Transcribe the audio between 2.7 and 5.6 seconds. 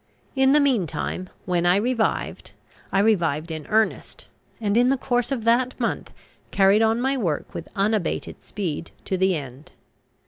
I revived in earnest, and in the course of